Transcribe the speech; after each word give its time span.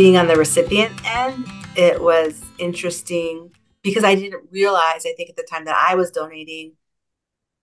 being 0.00 0.16
on 0.16 0.26
the 0.26 0.34
recipient 0.34 0.90
end, 1.04 1.46
it 1.76 2.00
was 2.00 2.42
interesting 2.56 3.50
because 3.82 4.02
I 4.02 4.14
didn't 4.14 4.50
realize, 4.50 5.04
I 5.04 5.12
think 5.14 5.28
at 5.28 5.36
the 5.36 5.42
time 5.42 5.66
that 5.66 5.76
I 5.76 5.94
was 5.94 6.10
donating, 6.10 6.72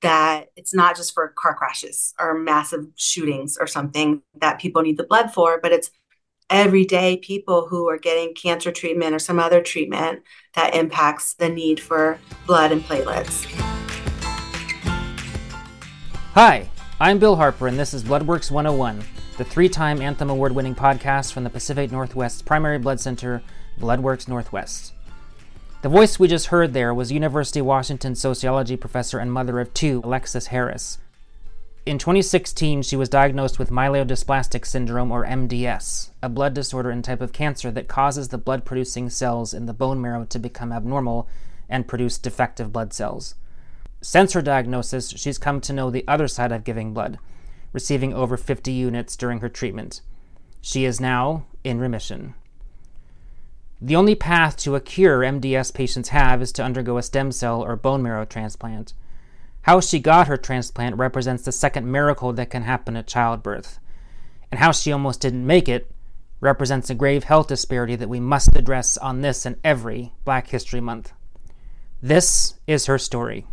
that 0.03 0.49
it's 0.55 0.71
not 0.71 0.95
just 0.95 1.15
for 1.15 1.29
car 1.29 1.55
crashes 1.55 2.13
or 2.19 2.37
massive 2.37 2.85
shootings 2.95 3.57
or 3.59 3.65
something 3.65 4.21
that 4.39 4.59
people 4.59 4.83
need 4.83 4.97
the 4.97 5.03
blood 5.03 5.33
for, 5.33 5.59
but 5.59 5.71
it's 5.71 5.89
everyday 6.47 7.17
people 7.17 7.65
who 7.69 7.89
are 7.89 7.97
getting 7.97 8.35
cancer 8.35 8.71
treatment 8.71 9.15
or 9.15 9.19
some 9.19 9.39
other 9.39 9.59
treatment 9.59 10.21
that 10.53 10.75
impacts 10.75 11.33
the 11.33 11.49
need 11.49 11.79
for 11.79 12.19
blood 12.45 12.71
and 12.71 12.83
platelets. 12.83 13.45
Hi, 16.35 16.69
I'm 16.99 17.17
Bill 17.17 17.35
Harper, 17.35 17.65
and 17.65 17.79
this 17.79 17.95
is 17.95 18.03
Bloodworks 18.03 18.51
101, 18.51 19.03
the 19.37 19.45
three 19.45 19.69
time 19.69 20.01
Anthem 20.01 20.31
Award 20.31 20.55
winning 20.55 20.73
podcast 20.73 21.31
from 21.31 21.43
the 21.43 21.51
Pacific 21.51 21.91
Northwest 21.91 22.43
Primary 22.43 22.79
Blood 22.79 22.99
Center, 22.99 23.43
Bloodworks 23.79 24.27
Northwest. 24.27 24.93
The 25.83 25.89
voice 25.89 26.17
we 26.17 26.27
just 26.27 26.47
heard 26.47 26.73
there 26.73 26.91
was 26.91 27.11
University 27.11 27.59
of 27.59 27.67
Washington 27.67 28.15
sociology 28.15 28.75
professor 28.75 29.19
and 29.19 29.31
mother 29.31 29.59
of 29.59 29.71
two, 29.75 30.01
Alexes 30.03 30.47
Harris. 30.47 30.97
In 31.85 31.99
2016, 31.99 32.81
she 32.81 32.95
was 32.95 33.09
diagnosed 33.09 33.59
with 33.59 33.69
myelodysplastic 33.69 34.65
syndrome, 34.65 35.11
or 35.11 35.23
MDS, 35.23 36.09
a 36.23 36.29
blood 36.29 36.55
disorder 36.55 36.89
and 36.89 37.03
type 37.03 37.21
of 37.21 37.31
cancer 37.31 37.69
that 37.69 37.87
causes 37.87 38.29
the 38.29 38.39
blood 38.39 38.65
producing 38.65 39.07
cells 39.07 39.53
in 39.53 39.67
the 39.67 39.73
bone 39.73 40.01
marrow 40.01 40.25
to 40.25 40.39
become 40.39 40.71
abnormal 40.71 41.29
and 41.69 41.87
produce 41.87 42.17
defective 42.17 42.73
blood 42.73 42.91
cells. 42.91 43.35
Since 44.01 44.33
her 44.33 44.41
diagnosis, 44.41 45.11
she's 45.11 45.37
come 45.37 45.61
to 45.61 45.73
know 45.73 45.91
the 45.91 46.07
other 46.07 46.27
side 46.27 46.51
of 46.51 46.63
giving 46.63 46.91
blood, 46.91 47.19
receiving 47.77 48.11
over 48.11 48.37
50 48.37 48.71
units 48.71 49.15
during 49.15 49.39
her 49.41 49.49
treatment. 49.49 50.01
She 50.61 50.83
is 50.83 50.99
now 50.99 51.45
in 51.63 51.79
remission. 51.79 52.33
The 53.79 53.95
only 53.95 54.15
path 54.15 54.57
to 54.57 54.73
a 54.73 54.81
cure 54.81 55.19
MDS 55.19 55.75
patients 55.75 56.09
have 56.09 56.41
is 56.41 56.51
to 56.53 56.63
undergo 56.63 56.97
a 56.97 57.03
stem 57.03 57.31
cell 57.31 57.61
or 57.61 57.75
bone 57.75 58.01
marrow 58.01 58.25
transplant. 58.25 58.93
How 59.61 59.79
she 59.79 59.99
got 59.99 60.27
her 60.27 60.37
transplant 60.37 60.95
represents 60.95 61.43
the 61.43 61.51
second 61.51 61.85
miracle 61.91 62.33
that 62.33 62.49
can 62.49 62.63
happen 62.63 62.97
at 62.97 63.05
childbirth. 63.05 63.77
And 64.49 64.59
how 64.59 64.71
she 64.71 64.91
almost 64.91 65.21
didn't 65.21 65.45
make 65.45 65.69
it 65.69 65.91
represents 66.41 66.89
a 66.89 66.95
grave 66.95 67.25
health 67.25 67.45
disparity 67.45 67.95
that 67.95 68.09
we 68.09 68.19
must 68.19 68.55
address 68.55 68.97
on 68.97 69.21
this 69.21 69.45
and 69.45 69.57
every 69.63 70.13
Black 70.25 70.47
History 70.47 70.81
Month. 70.81 71.13
This 72.01 72.55
is 72.65 72.87
her 72.87 72.97
story. 72.97 73.45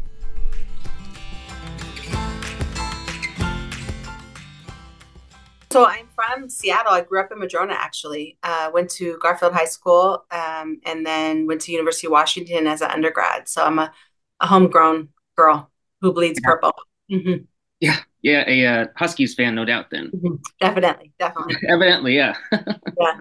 So 5.75 5.87
I'm 5.87 6.07
from 6.15 6.49
Seattle. 6.49 6.93
I 6.93 7.01
grew 7.01 7.19
up 7.19 7.33
in 7.33 7.41
Madrona, 7.41 7.75
actually. 7.75 8.39
Uh, 8.45 8.71
went 8.73 8.89
to 8.91 9.19
Garfield 9.21 9.55
High 9.55 9.65
School, 9.65 10.25
um, 10.31 10.81
and 10.87 11.05
then 11.05 11.49
went 11.49 11.63
to 11.63 11.73
University 11.73 12.07
of 12.07 12.13
Washington 12.13 12.69
as 12.69 12.81
an 12.81 12.93
undergrad. 12.93 13.49
So 13.49 13.65
I'm 13.65 13.81
a, 13.81 13.93
a 14.39 14.47
homegrown 14.47 15.09
girl 15.35 15.69
who 16.01 16.13
bleeds 16.13 16.39
yeah. 16.41 16.49
purple. 16.49 16.75
Mm-hmm. 17.11 17.43
Yeah, 17.81 17.99
yeah, 18.23 18.45
a 18.47 18.67
uh, 18.67 18.87
Huskies 18.95 19.35
fan, 19.35 19.57
no 19.57 19.65
doubt. 19.65 19.91
Then 19.91 20.13
mm-hmm. 20.13 20.37
definitely, 20.61 21.13
definitely, 21.19 21.57
evidently, 21.69 22.15
yeah, 22.15 22.37
yeah, 22.53 23.19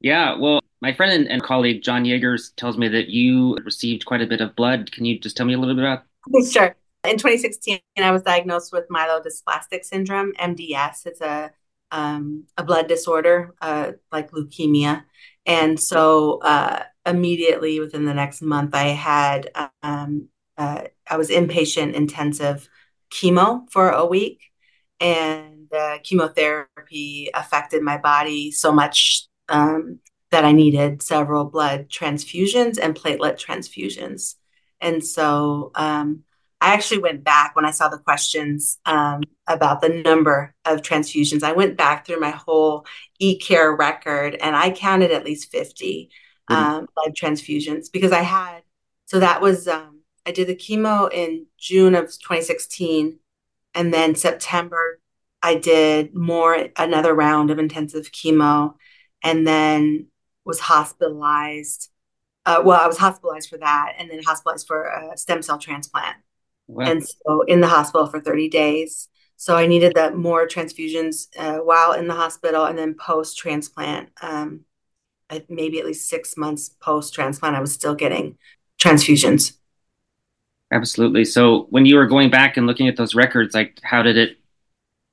yeah. 0.00 0.38
Well, 0.38 0.62
my 0.80 0.94
friend 0.94 1.12
and, 1.12 1.28
and 1.28 1.42
colleague 1.42 1.82
John 1.82 2.04
Yeagers 2.04 2.56
tells 2.56 2.78
me 2.78 2.88
that 2.88 3.08
you 3.10 3.58
received 3.62 4.06
quite 4.06 4.22
a 4.22 4.26
bit 4.26 4.40
of 4.40 4.56
blood. 4.56 4.90
Can 4.90 5.04
you 5.04 5.18
just 5.18 5.36
tell 5.36 5.44
me 5.44 5.52
a 5.52 5.58
little 5.58 5.74
bit 5.74 5.84
about? 5.84 6.04
Sure. 6.50 6.74
In 7.04 7.18
2016, 7.18 7.80
I 7.98 8.10
was 8.10 8.22
diagnosed 8.22 8.72
with 8.72 8.88
myelodysplastic 8.88 9.84
syndrome, 9.84 10.32
MDS. 10.40 11.04
It's 11.04 11.20
a 11.20 11.50
um, 11.94 12.44
a 12.56 12.64
blood 12.64 12.88
disorder 12.88 13.54
uh, 13.60 13.92
like 14.10 14.32
leukemia. 14.32 15.04
And 15.46 15.78
so 15.78 16.40
uh, 16.42 16.82
immediately 17.06 17.78
within 17.78 18.04
the 18.04 18.14
next 18.14 18.42
month, 18.42 18.74
I 18.74 18.88
had, 18.88 19.50
um, 19.82 20.28
uh, 20.58 20.82
I 21.08 21.16
was 21.16 21.30
inpatient 21.30 21.94
intensive 21.94 22.68
chemo 23.10 23.70
for 23.70 23.90
a 23.90 24.04
week. 24.04 24.40
And 25.00 25.68
the 25.70 26.00
chemotherapy 26.02 27.30
affected 27.32 27.82
my 27.82 27.98
body 27.98 28.50
so 28.50 28.72
much 28.72 29.28
um, 29.48 30.00
that 30.30 30.44
I 30.44 30.52
needed 30.52 31.00
several 31.00 31.44
blood 31.44 31.88
transfusions 31.88 32.76
and 32.82 32.96
platelet 32.96 33.38
transfusions. 33.38 34.34
And 34.80 35.04
so 35.06 35.70
um, 35.76 36.24
I 36.64 36.72
actually 36.72 37.00
went 37.00 37.24
back 37.24 37.54
when 37.54 37.66
I 37.66 37.72
saw 37.72 37.88
the 37.88 37.98
questions 37.98 38.78
um, 38.86 39.20
about 39.46 39.82
the 39.82 39.90
number 39.90 40.54
of 40.64 40.80
transfusions. 40.80 41.42
I 41.42 41.52
went 41.52 41.76
back 41.76 42.06
through 42.06 42.20
my 42.20 42.30
whole 42.30 42.86
e-care 43.18 43.76
record 43.76 44.34
and 44.36 44.56
I 44.56 44.70
counted 44.70 45.10
at 45.10 45.26
least 45.26 45.52
50 45.52 46.08
mm-hmm. 46.50 46.54
um, 46.54 46.88
blood 46.96 47.14
transfusions 47.14 47.92
because 47.92 48.12
I 48.12 48.22
had, 48.22 48.62
so 49.04 49.20
that 49.20 49.42
was, 49.42 49.68
um, 49.68 50.00
I 50.24 50.32
did 50.32 50.46
the 50.46 50.56
chemo 50.56 51.12
in 51.12 51.44
June 51.58 51.94
of 51.94 52.06
2016. 52.06 53.18
And 53.74 53.92
then 53.92 54.14
September, 54.14 55.00
I 55.42 55.56
did 55.56 56.14
more, 56.14 56.68
another 56.78 57.12
round 57.12 57.50
of 57.50 57.58
intensive 57.58 58.10
chemo 58.10 58.76
and 59.22 59.46
then 59.46 60.06
was 60.46 60.60
hospitalized. 60.60 61.90
Uh, 62.46 62.62
well, 62.64 62.80
I 62.80 62.86
was 62.86 62.96
hospitalized 62.96 63.50
for 63.50 63.58
that 63.58 63.96
and 63.98 64.10
then 64.10 64.22
hospitalized 64.22 64.66
for 64.66 64.84
a 64.84 65.18
stem 65.18 65.42
cell 65.42 65.58
transplant. 65.58 66.16
Wow. 66.66 66.86
And 66.86 67.06
so 67.06 67.42
in 67.42 67.60
the 67.60 67.68
hospital 67.68 68.06
for 68.06 68.20
30 68.20 68.48
days. 68.48 69.08
So 69.36 69.56
I 69.56 69.66
needed 69.66 69.94
that 69.96 70.16
more 70.16 70.46
transfusions 70.46 71.28
uh, 71.36 71.58
while 71.58 71.92
in 71.92 72.08
the 72.08 72.14
hospital 72.14 72.64
and 72.64 72.78
then 72.78 72.94
post 72.94 73.36
transplant. 73.36 74.10
Um, 74.22 74.64
maybe 75.48 75.78
at 75.80 75.86
least 75.86 76.08
six 76.08 76.36
months 76.36 76.68
post 76.68 77.12
transplant, 77.14 77.56
I 77.56 77.60
was 77.60 77.72
still 77.72 77.94
getting 77.94 78.38
transfusions. 78.80 79.54
Absolutely. 80.72 81.24
So 81.24 81.66
when 81.70 81.86
you 81.86 81.96
were 81.96 82.06
going 82.06 82.30
back 82.30 82.56
and 82.56 82.66
looking 82.66 82.88
at 82.88 82.96
those 82.96 83.14
records, 83.14 83.54
like 83.54 83.78
how 83.82 84.02
did 84.02 84.16
it? 84.16 84.38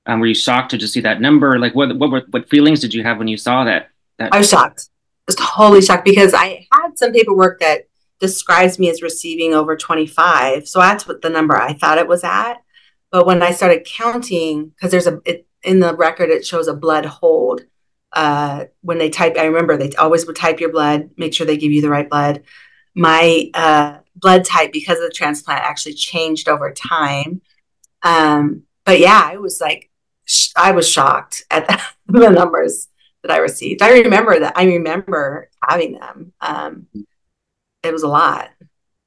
Um, 0.07 0.19
were 0.19 0.27
you 0.27 0.33
shocked 0.33 0.71
to 0.71 0.77
just 0.77 0.93
see 0.93 1.01
that 1.01 1.21
number? 1.21 1.59
Like 1.59 1.75
what 1.75 1.95
what 1.97 2.27
what 2.29 2.49
feelings 2.49 2.79
did 2.79 2.93
you 2.93 3.03
have 3.03 3.17
when 3.17 3.27
you 3.27 3.37
saw 3.37 3.63
that? 3.65 3.89
that- 4.17 4.33
I 4.33 4.39
was 4.39 4.49
shocked. 4.49 4.89
I 4.89 5.23
was 5.27 5.35
totally 5.35 5.81
shocked 5.81 6.05
because 6.05 6.33
I 6.33 6.67
had 6.71 6.97
some 6.97 7.11
paperwork 7.11 7.59
that 7.59 7.87
describes 8.21 8.79
me 8.79 8.89
as 8.89 9.01
receiving 9.01 9.53
over 9.53 9.75
25. 9.75 10.67
So 10.67 10.79
that's 10.79 11.07
what 11.07 11.21
the 11.21 11.29
number 11.29 11.57
I 11.57 11.73
thought 11.73 11.97
it 11.97 12.07
was 12.07 12.23
at. 12.23 12.61
But 13.11 13.25
when 13.25 13.41
I 13.41 13.51
started 13.51 13.83
counting, 13.85 14.69
because 14.69 14.91
there's 14.91 15.07
a 15.07 15.19
it, 15.25 15.47
in 15.63 15.79
the 15.79 15.95
record, 15.95 16.29
it 16.29 16.45
shows 16.45 16.67
a 16.67 16.73
blood 16.73 17.05
hold. 17.05 17.61
Uh, 18.13 18.65
when 18.81 18.97
they 18.97 19.09
type, 19.09 19.37
I 19.37 19.45
remember 19.45 19.75
they 19.75 19.91
always 19.93 20.25
would 20.25 20.35
type 20.35 20.59
your 20.59 20.71
blood, 20.71 21.11
make 21.17 21.33
sure 21.33 21.45
they 21.45 21.57
give 21.57 21.71
you 21.71 21.81
the 21.81 21.89
right 21.89 22.09
blood. 22.09 22.43
My 22.95 23.49
uh, 23.53 23.99
blood 24.15 24.45
type, 24.45 24.71
because 24.71 24.99
of 24.99 25.05
the 25.05 25.13
transplant, 25.13 25.61
actually 25.61 25.93
changed 25.93 26.47
over 26.47 26.71
time. 26.71 27.41
Um, 28.03 28.63
but 28.85 28.99
yeah, 28.99 29.21
I 29.23 29.37
was 29.37 29.59
like, 29.61 29.89
sh- 30.25 30.51
I 30.55 30.71
was 30.71 30.89
shocked 30.89 31.45
at 31.49 31.67
the 32.05 32.29
numbers 32.29 32.87
that 33.23 33.31
I 33.31 33.37
received. 33.37 33.81
I 33.81 34.01
remember 34.01 34.39
that. 34.39 34.57
I 34.57 34.65
remember 34.65 35.49
having 35.63 35.93
them. 35.93 36.33
Um, 36.41 36.87
it 37.83 37.91
was 37.91 38.03
a 38.03 38.07
lot. 38.07 38.49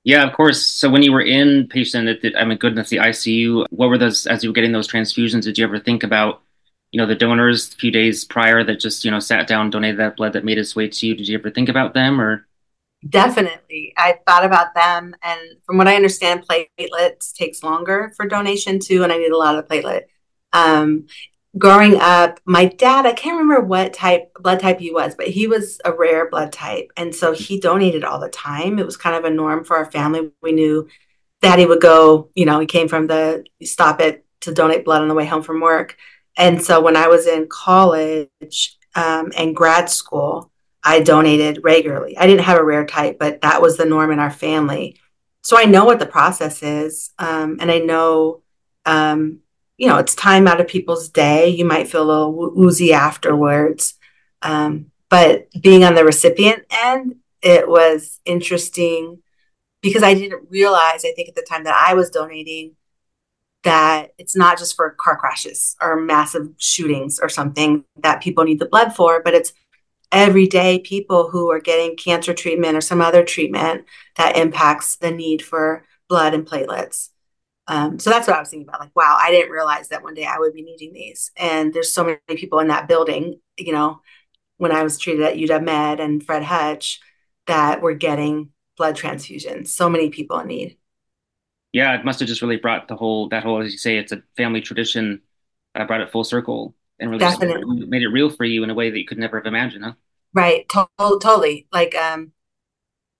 Yeah, 0.04 0.26
of 0.26 0.34
course. 0.34 0.64
So 0.64 0.90
when 0.90 1.02
you 1.02 1.12
were 1.12 1.22
in 1.22 1.66
patient 1.68 2.08
at 2.08 2.20
the, 2.20 2.36
I 2.36 2.44
mean, 2.44 2.58
goodness, 2.58 2.90
the 2.90 2.98
ICU, 2.98 3.66
what 3.70 3.88
were 3.88 3.96
those, 3.96 4.26
as 4.26 4.44
you 4.44 4.50
were 4.50 4.54
getting 4.54 4.72
those 4.72 4.88
transfusions, 4.88 5.44
did 5.44 5.56
you 5.56 5.64
ever 5.64 5.78
think 5.78 6.02
about, 6.02 6.42
you 6.90 7.00
know, 7.00 7.06
the 7.06 7.14
donors 7.14 7.72
a 7.72 7.76
few 7.76 7.90
days 7.90 8.24
prior 8.24 8.62
that 8.64 8.80
just, 8.80 9.04
you 9.04 9.10
know, 9.10 9.18
sat 9.18 9.48
down, 9.48 9.70
donated 9.70 9.98
that 9.98 10.16
blood 10.16 10.34
that 10.34 10.44
made 10.44 10.58
its 10.58 10.76
way 10.76 10.88
to 10.88 11.06
you? 11.06 11.14
Did 11.14 11.26
you 11.26 11.38
ever 11.38 11.50
think 11.50 11.70
about 11.70 11.94
them 11.94 12.20
or? 12.20 12.46
Definitely. 13.08 13.94
I 13.96 14.18
thought 14.26 14.44
about 14.44 14.74
them. 14.74 15.14
And 15.22 15.40
from 15.64 15.78
what 15.78 15.88
I 15.88 15.96
understand, 15.96 16.46
platelets 16.46 17.32
takes 17.32 17.62
longer 17.62 18.12
for 18.16 18.26
donation 18.26 18.80
too. 18.80 19.02
And 19.02 19.12
I 19.12 19.16
need 19.16 19.32
a 19.32 19.38
lot 19.38 19.58
of 19.58 19.66
platelet. 19.66 20.02
Um, 20.52 21.06
growing 21.56 21.96
up, 22.00 22.40
my 22.44 22.66
dad, 22.66 23.06
I 23.06 23.12
can't 23.12 23.38
remember 23.38 23.64
what 23.64 23.92
type 23.92 24.32
blood 24.34 24.60
type 24.60 24.80
he 24.80 24.90
was, 24.90 25.14
but 25.14 25.28
he 25.28 25.46
was 25.46 25.80
a 25.84 25.92
rare 25.92 26.28
blood 26.28 26.52
type. 26.52 26.90
And 26.96 27.14
so 27.14 27.32
he 27.32 27.60
donated 27.60 28.04
all 28.04 28.18
the 28.18 28.28
time. 28.28 28.78
It 28.78 28.86
was 28.86 28.96
kind 28.96 29.16
of 29.16 29.24
a 29.24 29.34
norm 29.34 29.64
for 29.64 29.76
our 29.76 29.90
family. 29.90 30.32
We 30.42 30.52
knew 30.52 30.88
daddy 31.40 31.66
would 31.66 31.80
go, 31.80 32.30
you 32.34 32.46
know, 32.46 32.58
he 32.58 32.66
came 32.66 32.88
from 32.88 33.06
the 33.06 33.44
stop 33.62 34.00
it 34.00 34.24
to 34.40 34.52
donate 34.52 34.84
blood 34.84 35.02
on 35.02 35.08
the 35.08 35.14
way 35.14 35.26
home 35.26 35.42
from 35.42 35.60
work. 35.60 35.96
And 36.36 36.62
so 36.62 36.80
when 36.80 36.96
I 36.96 37.06
was 37.06 37.26
in 37.26 37.46
college 37.48 38.78
um, 38.94 39.32
and 39.36 39.54
grad 39.54 39.88
school, 39.88 40.50
I 40.82 41.00
donated 41.00 41.60
regularly. 41.62 42.18
I 42.18 42.26
didn't 42.26 42.44
have 42.44 42.58
a 42.58 42.64
rare 42.64 42.84
type, 42.84 43.18
but 43.18 43.40
that 43.42 43.62
was 43.62 43.76
the 43.76 43.84
norm 43.84 44.10
in 44.10 44.18
our 44.18 44.30
family. 44.30 45.00
So 45.42 45.56
I 45.56 45.64
know 45.64 45.84
what 45.84 45.98
the 45.98 46.06
process 46.06 46.62
is. 46.62 47.10
Um, 47.18 47.58
and 47.60 47.70
I 47.70 47.78
know 47.78 48.42
um, 48.84 49.40
you 49.76 49.88
know, 49.88 49.98
it's 49.98 50.14
time 50.14 50.46
out 50.46 50.60
of 50.60 50.68
people's 50.68 51.08
day. 51.08 51.48
You 51.48 51.64
might 51.64 51.88
feel 51.88 52.02
a 52.02 52.06
little 52.06 52.32
woozy 52.54 52.92
afterwards. 52.92 53.94
Um, 54.42 54.90
but 55.10 55.48
being 55.60 55.84
on 55.84 55.94
the 55.94 56.04
recipient 56.04 56.64
end, 56.70 57.16
it 57.42 57.68
was 57.68 58.20
interesting 58.24 59.22
because 59.82 60.02
I 60.02 60.14
didn't 60.14 60.48
realize, 60.50 61.04
I 61.04 61.12
think 61.12 61.28
at 61.28 61.34
the 61.34 61.46
time 61.48 61.64
that 61.64 61.84
I 61.88 61.94
was 61.94 62.10
donating, 62.10 62.76
that 63.64 64.12
it's 64.18 64.36
not 64.36 64.58
just 64.58 64.76
for 64.76 64.90
car 64.90 65.16
crashes 65.16 65.76
or 65.80 65.96
massive 65.96 66.50
shootings 66.58 67.18
or 67.18 67.28
something 67.28 67.84
that 67.96 68.22
people 68.22 68.44
need 68.44 68.58
the 68.58 68.66
blood 68.66 68.94
for, 68.94 69.22
but 69.22 69.34
it's 69.34 69.52
everyday 70.12 70.78
people 70.78 71.30
who 71.30 71.50
are 71.50 71.60
getting 71.60 71.96
cancer 71.96 72.32
treatment 72.32 72.76
or 72.76 72.80
some 72.80 73.00
other 73.00 73.24
treatment 73.24 73.84
that 74.16 74.36
impacts 74.36 74.96
the 74.96 75.10
need 75.10 75.42
for 75.42 75.84
blood 76.08 76.34
and 76.34 76.46
platelets. 76.46 77.10
Um, 77.66 77.98
so 77.98 78.10
that's 78.10 78.26
what 78.26 78.36
I 78.36 78.40
was 78.40 78.50
thinking 78.50 78.68
about. 78.68 78.80
Like, 78.80 78.94
wow, 78.94 79.16
I 79.20 79.30
didn't 79.30 79.50
realize 79.52 79.88
that 79.88 80.02
one 80.02 80.14
day 80.14 80.26
I 80.26 80.38
would 80.38 80.52
be 80.52 80.62
needing 80.62 80.92
these. 80.92 81.30
And 81.36 81.72
there's 81.72 81.92
so 81.92 82.04
many 82.04 82.18
people 82.28 82.58
in 82.58 82.68
that 82.68 82.88
building, 82.88 83.40
you 83.56 83.72
know, 83.72 84.00
when 84.58 84.72
I 84.72 84.82
was 84.82 84.98
treated 84.98 85.22
at 85.22 85.38
UW 85.38 85.64
Med 85.64 86.00
and 86.00 86.22
Fred 86.24 86.42
Hutch 86.42 87.00
that 87.46 87.80
were 87.80 87.94
getting 87.94 88.50
blood 88.76 88.96
transfusions. 88.96 89.68
So 89.68 89.88
many 89.88 90.10
people 90.10 90.38
in 90.40 90.48
need. 90.48 90.78
Yeah, 91.72 91.98
it 91.98 92.04
must 92.04 92.20
have 92.20 92.28
just 92.28 92.42
really 92.42 92.56
brought 92.56 92.86
the 92.86 92.96
whole, 92.96 93.28
that 93.30 93.42
whole, 93.42 93.60
as 93.60 93.72
you 93.72 93.78
say, 93.78 93.98
it's 93.98 94.12
a 94.12 94.22
family 94.36 94.60
tradition, 94.60 95.22
uh, 95.74 95.84
brought 95.84 96.02
it 96.02 96.10
full 96.10 96.22
circle 96.22 96.74
and 97.00 97.10
really 97.10 97.24
Definitely. 97.24 97.86
made 97.86 98.02
it 98.02 98.08
real 98.08 98.30
for 98.30 98.44
you 98.44 98.62
in 98.62 98.70
a 98.70 98.74
way 98.74 98.90
that 98.90 98.98
you 98.98 99.06
could 99.06 99.18
never 99.18 99.38
have 99.38 99.46
imagined, 99.46 99.84
huh? 99.84 99.92
Right. 100.32 100.68
To- 100.70 100.88
totally. 100.98 101.66
Like, 101.72 101.94
um, 101.96 102.32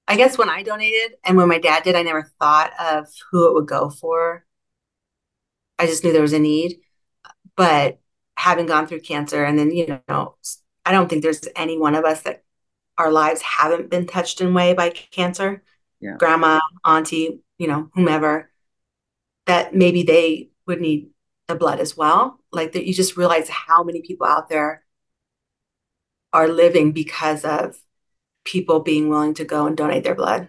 I 0.06 0.16
guess 0.16 0.36
when 0.36 0.50
I 0.50 0.62
donated 0.62 1.16
and 1.24 1.36
when 1.36 1.48
my 1.48 1.58
dad 1.58 1.82
did, 1.82 1.96
I 1.96 2.02
never 2.02 2.30
thought 2.38 2.72
of 2.78 3.08
who 3.30 3.48
it 3.48 3.54
would 3.54 3.66
go 3.66 3.88
for. 3.90 4.44
I 5.78 5.86
just 5.86 6.04
knew 6.04 6.12
there 6.12 6.22
was 6.22 6.32
a 6.32 6.38
need. 6.38 6.80
But 7.56 8.00
having 8.36 8.66
gone 8.66 8.86
through 8.86 9.00
cancer, 9.00 9.44
and 9.44 9.58
then, 9.58 9.70
you 9.70 10.00
know, 10.08 10.36
I 10.84 10.92
don't 10.92 11.08
think 11.08 11.22
there's 11.22 11.46
any 11.56 11.78
one 11.78 11.94
of 11.94 12.04
us 12.04 12.22
that 12.22 12.42
our 12.98 13.10
lives 13.10 13.40
haven't 13.42 13.90
been 13.90 14.06
touched 14.06 14.40
in 14.40 14.54
way 14.54 14.74
by 14.74 14.90
cancer. 14.90 15.62
Yeah. 16.00 16.16
Grandma, 16.18 16.60
auntie, 16.84 17.40
you 17.58 17.66
know, 17.66 17.90
whomever, 17.94 18.50
that 19.46 19.74
maybe 19.74 20.02
they 20.02 20.50
would 20.66 20.80
need 20.80 21.10
the 21.48 21.54
blood 21.54 21.80
as 21.80 21.96
well. 21.96 22.40
Like 22.52 22.72
that, 22.72 22.86
you 22.86 22.92
just 22.92 23.16
realize 23.16 23.48
how 23.48 23.84
many 23.84 24.02
people 24.02 24.26
out 24.26 24.48
there 24.48 24.84
are 26.32 26.48
living 26.48 26.92
because 26.92 27.44
of 27.44 27.76
people 28.44 28.80
being 28.80 29.08
willing 29.08 29.34
to 29.34 29.44
go 29.44 29.66
and 29.66 29.76
donate 29.76 30.04
their 30.04 30.14
blood. 30.14 30.48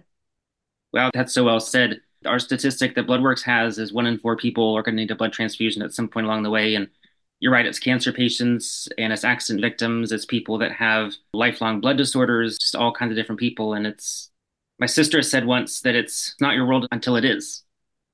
Wow, 0.94 1.12
that's 1.14 1.34
so 1.34 1.44
well 1.44 1.60
said. 1.60 2.00
Our 2.26 2.40
statistic 2.40 2.96
that 2.96 3.08
BloodWorks 3.08 3.44
has 3.44 3.78
is 3.78 3.94
one 3.94 4.08
in 4.08 4.18
four 4.18 4.36
people 4.36 4.76
are 4.76 4.82
going 4.82 4.96
to 4.96 5.02
need 5.02 5.12
a 5.12 5.16
blood 5.16 5.34
transfusion 5.34 5.82
at 5.82 5.94
some 5.94 6.08
point 6.08 6.26
along 6.26 6.44
the 6.44 6.50
way. 6.50 6.76
And 6.76 6.88
you're 7.40 7.52
right, 7.52 7.66
it's 7.66 7.80
cancer 7.80 8.12
patients 8.12 8.88
and 8.98 9.12
it's 9.12 9.24
accident 9.24 9.62
victims, 9.62 10.12
it's 10.12 10.26
people 10.26 10.58
that 10.60 10.72
have 10.72 11.14
lifelong 11.34 11.82
blood 11.82 11.98
disorders, 11.98 12.58
just 12.58 12.76
all 12.76 12.94
kinds 12.94 13.12
of 13.12 13.18
different 13.18 13.40
people. 13.40 13.74
And 13.74 13.86
it's, 13.86 14.32
my 14.80 14.86
sister 14.86 15.22
said 15.22 15.46
once 15.46 15.82
that 15.82 15.96
it's 15.96 16.36
not 16.40 16.56
your 16.56 16.66
world 16.66 16.88
until 16.92 17.16
it 17.16 17.26
is. 17.26 17.64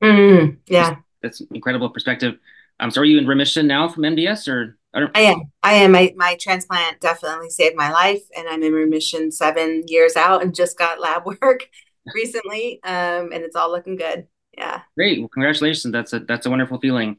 Mm, 0.03 0.57
yeah. 0.67 0.97
That's 1.21 1.41
incredible 1.51 1.89
perspective. 1.89 2.35
Um, 2.79 2.89
so 2.89 3.01
are 3.01 3.05
you 3.05 3.19
in 3.19 3.27
remission 3.27 3.67
now 3.67 3.87
from 3.87 4.03
MDS 4.03 4.47
or? 4.47 4.77
I, 4.93 4.99
don't... 4.99 5.17
I 5.17 5.21
am. 5.21 5.41
I 5.63 5.73
am. 5.73 5.91
My, 5.91 6.13
my 6.15 6.35
transplant 6.39 6.99
definitely 6.99 7.49
saved 7.49 7.75
my 7.75 7.91
life, 7.91 8.21
and 8.35 8.47
I'm 8.47 8.63
in 8.63 8.73
remission 8.73 9.31
seven 9.31 9.83
years 9.87 10.15
out, 10.15 10.41
and 10.41 10.53
just 10.53 10.77
got 10.77 10.99
lab 10.99 11.25
work 11.41 11.67
recently, 12.13 12.79
um, 12.83 13.31
and 13.31 13.43
it's 13.43 13.55
all 13.55 13.71
looking 13.71 13.95
good. 13.95 14.27
Yeah. 14.57 14.81
Great. 14.97 15.19
Well, 15.19 15.29
congratulations. 15.29 15.91
That's 15.91 16.13
a 16.13 16.19
that's 16.19 16.45
a 16.45 16.49
wonderful 16.49 16.79
feeling. 16.79 17.17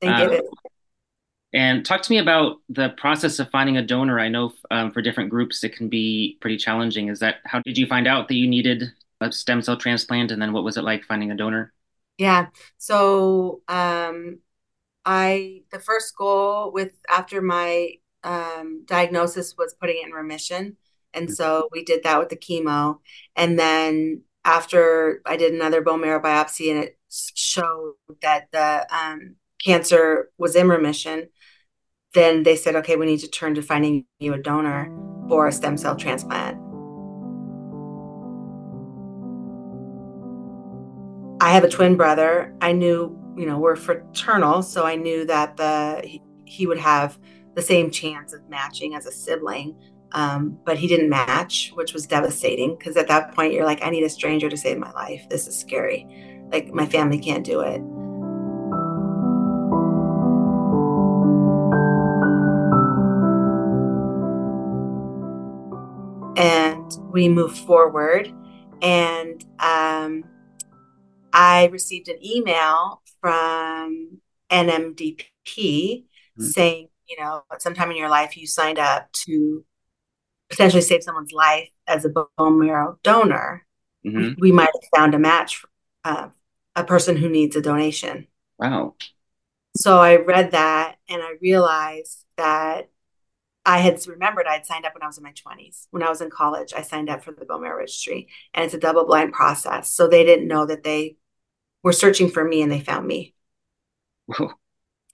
Thank 0.00 0.30
uh, 0.30 0.32
you. 0.32 0.50
And 1.54 1.86
talk 1.86 2.02
to 2.02 2.10
me 2.10 2.18
about 2.18 2.56
the 2.68 2.90
process 2.90 3.38
of 3.38 3.48
finding 3.50 3.76
a 3.76 3.82
donor. 3.82 4.18
I 4.18 4.28
know 4.28 4.52
um, 4.72 4.90
for 4.90 5.00
different 5.00 5.30
groups 5.30 5.62
it 5.62 5.76
can 5.76 5.88
be 5.88 6.36
pretty 6.40 6.56
challenging. 6.56 7.08
Is 7.08 7.20
that 7.20 7.36
how 7.44 7.60
did 7.60 7.78
you 7.78 7.86
find 7.86 8.08
out 8.08 8.28
that 8.28 8.34
you 8.34 8.48
needed 8.48 8.92
a 9.20 9.32
stem 9.32 9.62
cell 9.62 9.76
transplant, 9.76 10.30
and 10.30 10.42
then 10.42 10.52
what 10.52 10.64
was 10.64 10.76
it 10.76 10.82
like 10.82 11.04
finding 11.04 11.30
a 11.30 11.36
donor? 11.36 11.72
Yeah. 12.18 12.46
So 12.78 13.62
um, 13.68 14.40
I 15.04 15.62
the 15.70 15.78
first 15.78 16.16
goal 16.16 16.72
with 16.72 16.92
after 17.08 17.42
my 17.42 17.94
um, 18.22 18.84
diagnosis 18.86 19.54
was 19.56 19.74
putting 19.74 19.98
it 20.02 20.06
in 20.06 20.12
remission, 20.12 20.76
and 21.12 21.30
so 21.30 21.68
we 21.72 21.84
did 21.84 22.02
that 22.04 22.18
with 22.18 22.30
the 22.30 22.36
chemo, 22.36 22.98
and 23.36 23.58
then 23.58 24.22
after 24.44 25.22
I 25.24 25.36
did 25.36 25.54
another 25.54 25.80
bone 25.80 26.00
marrow 26.00 26.20
biopsy 26.20 26.70
and 26.70 26.84
it 26.84 26.98
showed 27.08 27.94
that 28.20 28.48
the 28.52 28.86
um, 28.94 29.36
cancer 29.64 30.30
was 30.38 30.54
in 30.54 30.68
remission, 30.68 31.28
then 32.12 32.42
they 32.42 32.56
said, 32.56 32.76
okay, 32.76 32.96
we 32.96 33.06
need 33.06 33.20
to 33.20 33.28
turn 33.28 33.54
to 33.54 33.62
finding 33.62 34.04
you 34.18 34.34
a 34.34 34.38
donor 34.38 34.94
for 35.28 35.46
a 35.46 35.52
stem 35.52 35.76
cell 35.76 35.96
transplant. 35.96 36.58
I 41.40 41.50
have 41.50 41.64
a 41.64 41.68
twin 41.68 41.96
brother. 41.96 42.54
I 42.60 42.72
knew 42.72 43.18
you 43.36 43.46
know, 43.46 43.58
we're 43.58 43.76
fraternal, 43.76 44.62
so 44.62 44.84
I 44.84 44.96
knew 44.96 45.24
that 45.26 45.56
the 45.56 46.20
he, 46.44 46.66
would 46.66 46.78
have 46.78 47.18
the 47.54 47.62
same 47.62 47.90
chance 47.90 48.32
of 48.32 48.48
matching 48.48 48.94
as 48.94 49.06
a 49.06 49.12
sibling. 49.12 49.76
Um, 50.12 50.58
but 50.64 50.78
he 50.78 50.86
didn't 50.86 51.08
match, 51.08 51.72
which 51.74 51.92
was 51.92 52.06
devastating 52.06 52.76
because 52.76 52.96
at 52.96 53.08
that 53.08 53.34
point 53.34 53.52
you're 53.52 53.64
like, 53.64 53.84
I 53.84 53.90
need 53.90 54.04
a 54.04 54.08
stranger 54.08 54.48
to 54.48 54.56
save 54.56 54.78
my 54.78 54.92
life. 54.92 55.28
This 55.28 55.48
is 55.48 55.58
scary. 55.58 56.06
Like 56.52 56.72
my 56.72 56.86
family 56.86 57.18
can't 57.18 57.44
do 57.44 57.60
it. 57.60 57.80
And 66.36 66.92
we 67.12 67.28
moved 67.28 67.58
forward, 67.58 68.32
and 68.82 69.44
um, 69.58 70.24
I 71.32 71.68
received 71.72 72.08
an 72.08 72.24
email 72.24 73.02
from 73.24 74.20
NMDP 74.50 75.24
mm-hmm. 75.56 76.42
saying, 76.44 76.88
you 77.08 77.16
know, 77.18 77.42
sometime 77.58 77.90
in 77.90 77.96
your 77.96 78.10
life 78.10 78.36
you 78.36 78.46
signed 78.46 78.78
up 78.78 79.10
to 79.12 79.64
potentially 80.50 80.82
save 80.82 81.02
someone's 81.02 81.32
life 81.32 81.70
as 81.86 82.04
a 82.04 82.10
bone 82.10 82.58
marrow 82.58 82.98
donor. 83.02 83.64
Mm-hmm. 84.06 84.38
We 84.38 84.52
might 84.52 84.68
have 84.74 85.00
found 85.00 85.14
a 85.14 85.18
match 85.18 85.64
uh, 86.04 86.28
a 86.76 86.84
person 86.84 87.16
who 87.16 87.30
needs 87.30 87.56
a 87.56 87.62
donation. 87.62 88.26
Wow. 88.58 88.96
So 89.74 89.98
I 89.98 90.16
read 90.16 90.50
that 90.50 90.96
and 91.08 91.22
I 91.22 91.36
realized 91.40 92.26
that 92.36 92.90
I 93.64 93.78
had 93.78 94.06
remembered 94.06 94.46
I'd 94.46 94.66
signed 94.66 94.84
up 94.84 94.92
when 94.92 95.02
I 95.02 95.06
was 95.06 95.16
in 95.16 95.24
my 95.24 95.32
20s. 95.32 95.86
When 95.92 96.02
I 96.02 96.10
was 96.10 96.20
in 96.20 96.28
college, 96.28 96.74
I 96.76 96.82
signed 96.82 97.08
up 97.08 97.24
for 97.24 97.32
the 97.32 97.46
bone 97.46 97.62
marrow 97.62 97.78
registry, 97.78 98.28
and 98.52 98.66
it's 98.66 98.74
a 98.74 98.78
double 98.78 99.06
blind 99.06 99.32
process. 99.32 99.90
So 99.90 100.06
they 100.06 100.24
didn't 100.24 100.48
know 100.48 100.66
that 100.66 100.82
they 100.82 101.16
were 101.84 101.92
searching 101.92 102.28
for 102.28 102.42
me 102.42 102.62
and 102.62 102.72
they 102.72 102.80
found 102.80 103.06
me 103.06 103.34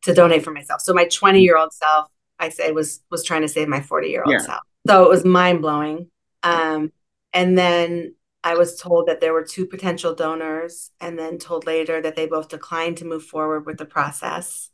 to 0.03 0.15
donate 0.15 0.43
for 0.43 0.53
myself. 0.53 0.81
So 0.81 0.95
my 0.95 1.05
20 1.05 1.43
year 1.43 1.59
old 1.59 1.75
self, 1.75 2.09
I 2.39 2.49
say 2.49 2.73
was 2.73 3.03
was 3.11 3.23
trying 3.23 3.43
to 3.43 3.49
save 3.49 3.69
my 3.69 3.83
40 3.83 4.09
year 4.09 4.23
old 4.25 4.33
self. 4.41 4.61
So 4.87 5.05
it 5.05 5.11
was 5.11 5.25
mind 5.27 5.61
blowing. 5.61 6.09
Um, 6.43 6.93
and 7.35 7.59
then 7.59 8.15
I 8.43 8.55
was 8.55 8.81
told 8.81 9.09
that 9.09 9.21
there 9.21 9.35
were 9.35 9.45
two 9.45 9.67
potential 9.67 10.15
donors, 10.15 10.91
and 11.01 11.19
then 11.19 11.37
told 11.39 11.67
later 11.67 12.01
that 12.01 12.17
they 12.17 12.27
both 12.27 12.49
declined 12.49 12.97
to 12.99 13.05
move 13.05 13.25
forward 13.25 13.67
with 13.67 13.77
the 13.77 13.85
process. 13.85 14.71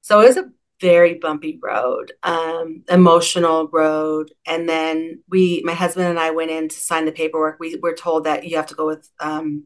So 0.00 0.20
it 0.20 0.28
was 0.28 0.36
a 0.38 0.50
very 0.80 1.14
bumpy 1.14 1.58
road, 1.62 2.12
um, 2.22 2.84
emotional 2.88 3.68
road. 3.68 4.32
And 4.46 4.68
then 4.68 5.22
we, 5.28 5.62
my 5.64 5.74
husband 5.74 6.06
and 6.06 6.18
I, 6.18 6.30
went 6.30 6.50
in 6.50 6.68
to 6.68 6.76
sign 6.76 7.04
the 7.04 7.12
paperwork. 7.12 7.58
We 7.58 7.76
were 7.76 7.94
told 7.94 8.24
that 8.24 8.44
you 8.44 8.56
have 8.56 8.66
to 8.66 8.74
go 8.74 8.86
with 8.86 9.08
um, 9.20 9.64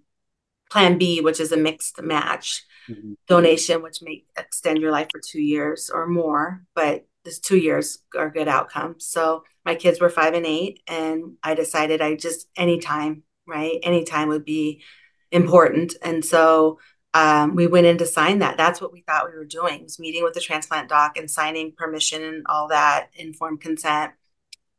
Plan 0.70 0.98
B, 0.98 1.20
which 1.20 1.40
is 1.40 1.52
a 1.52 1.56
mixed 1.56 2.00
match 2.02 2.64
mm-hmm. 2.88 3.12
donation, 3.26 3.82
which 3.82 4.02
may 4.02 4.24
extend 4.38 4.78
your 4.78 4.92
life 4.92 5.08
for 5.10 5.20
two 5.20 5.42
years 5.42 5.90
or 5.92 6.06
more, 6.06 6.64
but 6.74 7.06
this 7.24 7.38
two 7.38 7.58
years 7.58 7.98
are 8.16 8.30
good 8.30 8.48
outcomes. 8.48 9.06
So 9.06 9.44
my 9.64 9.74
kids 9.74 10.00
were 10.00 10.08
five 10.08 10.34
and 10.34 10.46
eight, 10.46 10.80
and 10.86 11.36
I 11.42 11.54
decided 11.54 12.00
I 12.00 12.14
just 12.14 12.48
anytime, 12.56 13.24
right? 13.46 13.78
Anytime 13.82 14.28
would 14.28 14.44
be 14.44 14.82
important. 15.30 15.94
And 16.02 16.24
so 16.24 16.78
um, 17.12 17.56
we 17.56 17.66
went 17.66 17.86
in 17.86 17.98
to 17.98 18.06
sign 18.06 18.38
that. 18.38 18.56
That's 18.56 18.80
what 18.80 18.92
we 18.92 19.02
thought 19.02 19.28
we 19.30 19.36
were 19.36 19.44
doing 19.44 19.82
was 19.82 19.98
meeting 19.98 20.22
with 20.22 20.34
the 20.34 20.40
transplant 20.40 20.88
doc 20.88 21.16
and 21.16 21.30
signing 21.30 21.72
permission 21.76 22.22
and 22.22 22.46
all 22.48 22.68
that 22.68 23.08
informed 23.14 23.60
consent. 23.60 24.12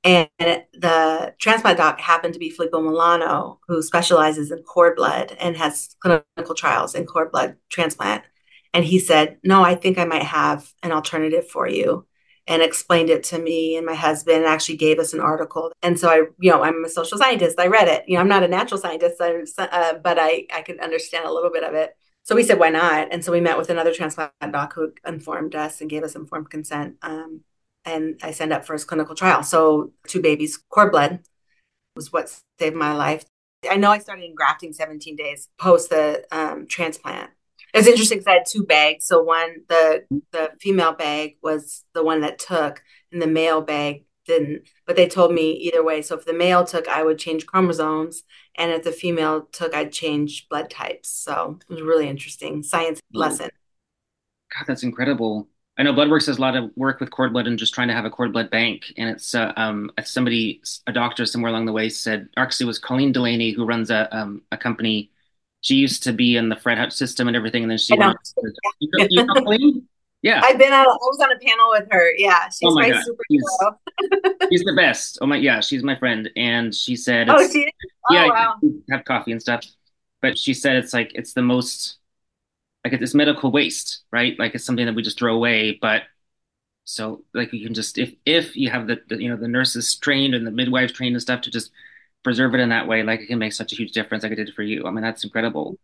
And 0.03 0.29
the 0.39 1.36
transplant 1.39 1.77
doc 1.77 2.00
happened 2.00 2.34
to 2.34 2.39
be 2.39 2.50
Filippo 2.50 2.81
Milano, 2.81 3.60
who 3.67 3.84
specializes 3.84 4.50
in 4.51 4.63
cord 4.63 4.96
blood 4.96 5.36
and 5.39 5.55
has 5.58 5.96
clinical 6.00 6.55
trials 6.55 6.96
in 6.96 7.05
cord 7.05 7.31
blood 7.31 7.58
transplant. 7.70 8.24
And 8.74 8.84
he 8.84 8.98
said, 9.00 9.38
No, 9.43 9.63
I 9.63 9.75
think 9.75 9.98
I 9.98 10.05
might 10.05 10.24
have 10.24 10.74
an 10.81 10.91
alternative 10.91 11.48
for 11.48 11.67
you. 11.67 12.08
And 12.48 12.63
explained 12.63 13.12
it 13.12 13.24
to 13.25 13.38
me 13.38 13.77
and 13.77 13.86
my 13.86 13.93
husband 13.93 14.38
and 14.38 14.46
actually 14.48 14.77
gave 14.77 14.98
us 14.98 15.13
an 15.13 15.20
article. 15.20 15.72
And 15.84 16.00
so 16.00 16.10
I, 16.10 16.25
you 16.39 16.50
know, 16.51 16.63
I'm 16.63 16.84
a 16.84 16.89
social 16.89 17.20
scientist. 17.20 17.60
I 17.60 17.67
read 17.67 17.88
it. 17.88 18.03
You 18.08 18.15
know, 18.15 18.22
I'm 18.22 18.27
not 18.27 18.43
a 18.43 18.48
natural 18.48 18.79
scientist, 18.79 19.22
uh, 19.22 19.93
but 20.03 20.17
I, 20.20 20.48
I 20.53 20.63
could 20.63 20.79
understand 20.79 21.25
a 21.25 21.31
little 21.31 21.51
bit 21.51 21.63
of 21.63 21.75
it. 21.75 21.96
So 22.24 22.36
we 22.36 22.43
said, 22.43 22.60
why 22.60 22.70
not? 22.70 23.10
And 23.12 23.24
so 23.24 23.31
we 23.31 23.41
met 23.41 23.58
with 23.58 23.70
another 23.70 23.93
transplant 23.93 24.34
doc 24.51 24.74
who 24.74 24.91
informed 25.05 25.55
us 25.55 25.81
and 25.81 25.89
gave 25.89 26.03
us 26.03 26.15
informed 26.15 26.50
consent. 26.50 26.98
Um, 27.03 27.41
and 27.86 28.20
I 28.24 28.32
signed 28.32 28.54
up 28.54 28.66
for 28.66 28.74
his 28.74 28.86
clinical 28.86 29.16
trial. 29.16 29.44
So 29.44 29.92
two 30.08 30.22
babies, 30.22 30.58
cord 30.70 30.92
blood 30.92 31.20
was 31.96 32.12
what 32.12 32.34
saved 32.60 32.76
my 32.76 32.94
life. 32.94 33.26
I 33.70 33.78
know 33.78 33.92
I 33.92 34.00
started 34.00 34.26
engrafting 34.26 34.74
17 34.74 35.16
days 35.16 35.50
post 35.60 35.90
the 35.90 36.26
um, 36.32 36.66
transplant. 36.68 37.30
It's 37.74 37.88
interesting 37.88 38.18
because 38.18 38.28
I 38.28 38.34
had 38.34 38.46
two 38.46 38.66
bags. 38.66 39.06
So 39.06 39.22
one, 39.22 39.62
the 39.70 40.06
the 40.32 40.52
female 40.60 40.94
bag 40.94 41.38
was 41.42 41.86
the 41.94 42.04
one 42.04 42.22
that 42.22 42.40
took, 42.40 42.84
and 43.12 43.22
the 43.22 43.28
male 43.28 43.62
bag 43.62 44.04
didn't. 44.26 44.64
But 44.86 44.96
they 44.96 45.08
told 45.08 45.34
me 45.34 45.52
either 45.52 45.84
way. 45.84 46.02
So 46.02 46.18
if 46.18 46.26
the 46.26 46.34
male 46.34 46.66
took, 46.66 46.88
I 46.88 47.04
would 47.04 47.18
change 47.18 47.46
chromosomes, 47.46 48.24
and 48.58 48.72
if 48.72 48.84
the 48.84 48.92
female 48.92 49.48
took, 49.52 49.74
I'd 49.74 49.94
change 49.94 50.50
blood 50.50 50.70
types. 50.70 51.10
So 51.10 51.60
it 51.70 51.74
was 51.74 51.82
really 51.82 52.10
interesting 52.10 52.64
science 52.64 53.00
lesson. 53.14 53.52
God, 54.54 54.66
that's 54.68 54.84
incredible. 54.84 55.48
I 55.82 55.84
know 55.84 55.94
Bloodworks 55.94 56.28
does 56.28 56.38
a 56.38 56.42
lot 56.42 56.56
of 56.56 56.70
work 56.76 57.00
with 57.00 57.10
cord 57.10 57.34
blood 57.34 57.48
and 57.48 57.58
just 57.58 57.74
trying 57.74 57.88
to 57.88 57.96
have 57.96 58.06
a 58.06 58.10
cord 58.12 58.34
blood 58.34 58.52
bank. 58.52 58.94
And 58.98 59.10
it's 59.10 59.34
uh, 59.34 59.52
um, 59.58 59.90
somebody, 60.04 60.62
a 60.86 60.92
doctor 60.92 61.26
somewhere 61.26 61.50
along 61.50 61.66
the 61.66 61.72
way 61.72 61.90
said, 61.90 62.30
actually, 62.38 62.66
it 62.66 62.68
was 62.68 62.78
Colleen 62.78 63.12
Delaney 63.12 63.50
who 63.50 63.66
runs 63.66 63.90
a 63.90 64.16
um, 64.16 64.44
a 64.52 64.58
company. 64.58 65.10
She 65.62 65.74
used 65.74 66.04
to 66.04 66.14
be 66.14 66.38
in 66.38 66.50
the 66.50 66.56
Fred 66.56 66.78
Hutch 66.78 66.94
system 66.94 67.28
and 67.28 67.36
everything, 67.36 67.64
and 67.64 67.72
then 67.72 67.80
she. 67.80 67.98
Went, 67.98 68.16
you 68.80 68.90
know, 68.94 69.08
you 69.10 69.26
know 69.26 69.34
Colleen? 69.34 69.88
Yeah. 70.22 70.42
I've 70.44 70.60
been 70.60 70.72
on, 70.72 70.86
I 70.86 70.86
was 70.86 71.20
on 71.20 71.32
a 71.32 71.40
panel 71.40 71.70
with 71.72 71.88
her. 71.90 72.12
Yeah. 72.16 72.46
She's 72.50 72.60
oh 72.64 72.76
my, 72.76 72.90
my 72.90 72.98
superhero. 72.98 73.76
She's, 74.00 74.48
she's, 74.52 74.64
the 74.64 74.74
best. 74.76 75.18
Oh 75.20 75.26
my, 75.26 75.38
yeah. 75.38 75.62
She's 75.62 75.82
my 75.82 75.96
friend. 75.96 76.30
And 76.36 76.76
she 76.76 76.96
said, 76.96 77.28
oh, 77.28 77.48
she 77.50 77.68
oh, 78.08 78.14
yeah, 78.14 78.28
wow. 78.28 78.60
have 78.92 79.04
coffee 79.04 79.32
and 79.32 79.42
stuff. 79.42 79.66
But 80.22 80.38
she 80.38 80.54
said, 80.54 80.76
it's 80.76 80.94
like, 80.94 81.12
it's 81.16 81.34
the 81.34 81.42
most, 81.42 81.98
like 82.84 82.94
it's 82.94 83.14
medical 83.14 83.52
waste, 83.52 84.04
right? 84.12 84.38
Like 84.40 84.56
it's 84.56 84.66
something 84.66 84.86
that 84.86 84.96
we 84.96 85.04
just 85.04 85.20
throw 85.20 85.36
away. 85.36 85.78
But 85.82 86.04
so 86.84 87.24
like 87.34 87.54
you 87.54 87.66
can 87.66 87.74
just, 87.74 87.98
if, 87.98 88.14
if 88.26 88.56
you 88.56 88.70
have 88.70 88.88
the, 88.88 89.00
the 89.08 89.22
you 89.22 89.30
know, 89.30 89.38
the 89.38 89.48
nurses 89.48 89.96
trained 89.96 90.34
and 90.34 90.46
the 90.48 90.52
midwives 90.52 90.92
trained 90.92 91.16
and 91.16 91.22
stuff 91.22 91.42
to 91.42 91.52
just 91.52 91.72
preserve 92.24 92.56
it 92.56 92.60
in 92.60 92.70
that 92.70 92.88
way, 92.88 93.04
like 93.04 93.20
it 93.20 93.28
can 93.28 93.40
make 93.40 93.54
such 93.54 93.72
a 93.72 93.76
huge 93.76 93.92
difference 93.92 94.24
like 94.24 94.32
it 94.32 94.36
did 94.36 94.54
for 94.56 94.64
you. 94.64 94.86
I 94.86 94.92
mean, 94.92 95.04
that's 95.04 95.24
incredible. 95.24 95.78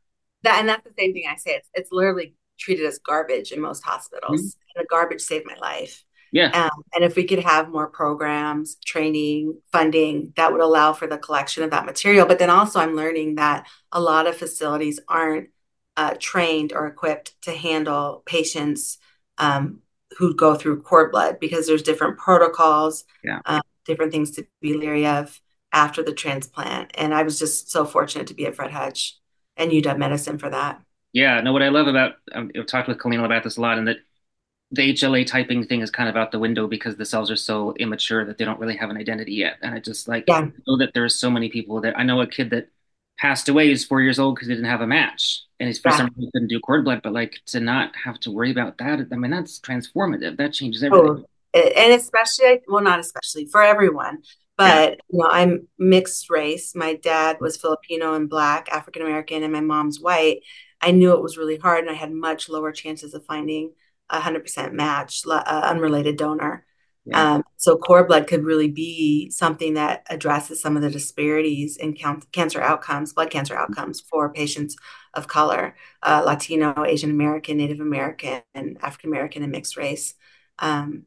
That, 0.44 0.60
and 0.60 0.70
that's 0.70 0.84
the 0.84 0.94
same 0.98 1.13
thing 1.13 1.25
I 1.30 1.36
say. 1.36 1.51
It's, 1.51 1.70
it's 1.74 1.92
literally 1.92 2.36
treated 2.60 2.86
as 2.86 3.00
garbage 3.00 3.51
in 3.51 3.62
most 3.62 3.84
hospitals. 3.84 4.42
Mm-hmm. 4.42 4.60
And 4.75 4.84
the 4.84 4.88
garbage 4.89 5.22
saved 5.22 5.46
my 5.46 5.56
life. 5.56 6.04
Yeah. 6.32 6.50
Um, 6.51 6.84
and 6.94 7.04
if 7.04 7.16
we 7.16 7.24
could 7.24 7.39
have 7.39 7.70
more 7.70 7.88
programs, 7.88 8.75
training, 8.86 9.62
funding 9.72 10.34
that 10.36 10.51
would 10.51 10.62
allow 10.62 10.94
for 10.94 11.08
the 11.08 11.18
collection 11.18 11.63
of 11.63 11.72
that 11.72 11.86
material. 11.86 12.25
But 12.25 12.38
then 12.38 12.50
also, 12.50 12.80
I'm 12.80 12.96
learning 12.96 13.36
that 13.36 13.68
a 13.92 14.01
lot 14.01 14.27
of 14.27 14.36
facilities 14.36 15.00
aren't 15.08 15.50
trained 16.20 16.74
or 16.74 16.88
equipped 16.88 17.42
to 17.42 17.51
handle 17.51 18.24
patients 18.25 18.98
um, 19.38 19.82
who 20.18 20.36
go 20.36 20.56
through 20.56 20.82
cord 20.82 21.12
blood 21.12 21.39
because 21.39 21.68
there's 21.68 21.84
different 21.84 22.18
protocols, 22.18 23.04
yeah. 23.24 23.42
um, 23.46 23.62
different 23.86 24.12
things 24.12 24.32
to 24.32 24.46
be 24.62 24.74
leery 24.74 25.06
of 25.06 25.39
after 25.74 26.01
the 26.01 26.13
transplant. 26.13 26.92
And 26.96 27.13
I 27.13 27.24
was 27.24 27.39
just 27.39 27.70
so 27.70 27.86
fortunate 27.86 28.27
to 28.27 28.34
be 28.34 28.46
at 28.46 28.56
Fred 28.56 28.72
Hutch 28.72 29.18
and 29.56 29.72
UW 29.72 29.98
Medicine 29.98 30.38
for 30.38 30.50
that. 30.50 30.82
Yeah, 31.13 31.42
no, 31.42 31.51
what 31.51 31.63
I 31.63 31.70
love 31.70 31.88
about 31.88 32.13
um, 32.34 32.51
I've 32.58 32.68
talked 32.68 32.88
with 32.88 33.00
Colleen 33.00 33.20
about 33.20 33.44
this 33.44 33.58
a 33.58 33.62
lot, 33.62 33.77
and 33.77 33.88
that 33.88 33.98
the 34.72 34.94
HLA 34.94 35.25
typing 35.25 35.66
thing 35.66 35.82
is 35.82 35.89
kind 35.89 36.10
of 36.10 36.16
out 36.16 36.32
the 36.32 36.39
window 36.39 36.68
because 36.68 36.98
the 36.98 37.06
cells 37.06 37.32
are 37.32 37.38
so 37.38 37.74
immature 37.80 38.25
that 38.25 38.38
they 38.38 38.46
don't 38.46 38.60
really 38.60 38.75
have 38.75 38.89
an 38.89 38.98
identity 38.98 39.34
yet. 39.34 39.58
And 39.62 39.74
I 39.74 39.80
just 39.80 40.08
like 40.08 40.25
yeah. 40.27 40.48
know 40.68 40.77
that 40.77 40.94
there's 40.94 41.16
so 41.16 41.30
many 41.30 41.50
people 41.50 41.82
that 41.82 41.98
I 41.98 42.04
know 42.04 42.22
a 42.22 42.27
kid 42.27 42.50
that 42.50 42.70
passed 43.17 43.50
away. 43.50 43.67
He's 43.67 43.86
four 43.86 44.01
years 44.01 44.19
old 44.19 44.36
because 44.36 44.47
he 44.47 44.53
didn't 44.53 44.69
have 44.69 44.81
a 44.81 44.88
match, 44.88 45.43
and 45.59 45.67
he's 45.67 45.79
for 45.79 45.89
yeah. 45.89 45.97
some 45.97 46.09
reason 46.15 46.31
couldn't 46.33 46.47
do 46.50 46.59
cord 46.59 46.86
blood. 46.86 47.01
But 47.03 47.13
like 47.13 47.39
to 47.47 47.59
not 47.59 47.95
have 47.95 48.19
to 48.21 48.31
worry 48.31 48.51
about 48.51 48.77
that, 48.77 49.07
I 49.12 49.15
mean, 49.15 49.31
that's 49.31 49.59
transformative. 49.59 50.38
That 50.38 50.53
changes 50.53 50.83
everything. 50.83 51.25
Oh, 51.53 51.59
and 51.59 51.93
especially, 51.93 52.62
well, 52.67 52.83
not 52.83 53.00
especially 53.00 53.45
for 53.45 53.63
everyone, 53.63 54.19
but 54.57 54.89
yeah. 54.89 54.95
you 55.09 55.19
know, 55.19 55.29
I'm 55.29 55.67
mixed 55.77 56.29
race. 56.29 56.75
My 56.75 56.95
dad 56.95 57.38
was 57.39 57.57
Filipino 57.57 58.13
and 58.13 58.29
black, 58.29 58.69
African 58.71 59.01
American, 59.01 59.43
and 59.43 59.53
my 59.53 59.62
mom's 59.62 60.00
white. 60.00 60.41
I 60.81 60.91
knew 60.91 61.13
it 61.13 61.24
was 61.24 61.38
really 61.38 61.57
hard 61.57 61.81
and 61.81 61.89
I 61.89 61.95
had 61.95 62.12
much 62.12 62.50
lower 62.50 62.71
chances 62.71 63.15
of 63.15 63.25
finding 63.25 63.71
a 64.09 64.19
100% 64.19 64.74
match, 64.74 65.24
uh, 65.27 65.62
unrelated 65.63 66.17
donor. 66.17 66.66
Yeah. 67.09 67.35
Um, 67.35 67.43
so 67.55 67.77
cord 67.77 68.07
blood 68.07 68.27
could 68.27 68.43
really 68.43 68.69
be 68.69 69.29
something 69.29 69.75
that 69.75 70.05
addresses 70.09 70.61
some 70.61 70.75
of 70.75 70.81
the 70.83 70.89
disparities 70.89 71.77
in 71.77 71.93
cancer 72.31 72.61
outcomes, 72.61 73.13
blood 73.13 73.29
cancer 73.29 73.55
outcomes 73.55 74.01
for 74.01 74.33
patients 74.33 74.75
of 75.13 75.27
color, 75.27 75.75
uh, 76.03 76.23
Latino, 76.25 76.83
Asian 76.85 77.09
American, 77.09 77.57
Native 77.57 77.79
American, 77.79 78.41
and 78.53 78.77
African 78.81 79.09
American 79.09 79.43
and 79.43 79.51
mixed 79.51 79.77
race. 79.77 80.15
Um, 80.59 81.05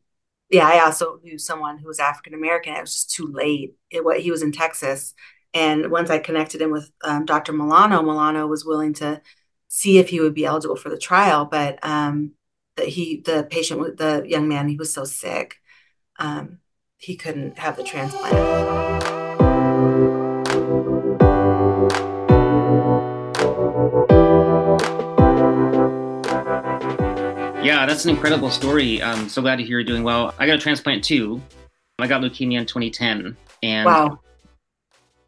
yeah, 0.49 0.67
I 0.67 0.85
also 0.85 1.21
knew 1.23 1.39
someone 1.39 1.79
who 1.79 1.87
was 1.89 2.01
African 2.01 2.35
American. 2.35 2.75
It 2.75 2.81
was 2.81 2.93
just 2.93 3.11
too 3.11 3.27
late. 3.27 3.75
It, 3.91 4.05
what 4.05 4.21
he 4.21 4.31
was 4.31 4.43
in 4.43 4.53
Texas, 4.53 5.15
and 5.55 5.91
once 5.91 6.11
I 6.11 6.19
connected 6.19 6.61
him 6.63 6.71
with 6.71 6.91
um, 7.05 7.25
Dr. 7.25 7.53
Milano, 7.53 8.03
Milano 8.03 8.47
was 8.47 8.65
willing 8.65 8.95
to 8.95 9.21
see 9.69 9.99
if 9.99 10.09
he 10.09 10.21
would 10.21 10.35
be 10.35 10.45
eligible 10.47 10.77
for 10.77 10.89
the 10.89 10.99
trial. 10.99 11.45
But 11.45 11.79
um, 11.85 12.33
that 12.77 12.89
he, 12.89 13.21
the 13.25 13.47
patient, 13.51 13.97
the 13.99 14.25
young 14.27 14.49
man, 14.49 14.69
he 14.69 14.77
was 14.77 14.93
so 14.93 15.05
sick, 15.05 15.57
um, 16.21 16.59
he 16.99 17.17
couldn't 17.17 17.59
have 17.59 17.77
the 17.77 17.83
transplant. 17.83 18.35
Yeah, 27.65 27.87
that's 27.87 28.05
an 28.05 28.11
incredible 28.11 28.51
story. 28.51 29.03
I'm 29.03 29.29
so 29.29 29.41
glad 29.41 29.57
to 29.57 29.63
hear 29.63 29.79
you're 29.79 29.85
doing 29.85 30.05
well. 30.05 30.35
I 30.39 30.47
got 30.47 30.57
a 30.57 30.61
transplant 30.61 31.03
too. 31.03 31.41
I 31.99 32.07
got 32.07 32.23
leukemia 32.23 32.59
in 32.61 32.67
2010, 32.67 33.37
and 33.63 33.87
wow. 33.87 34.21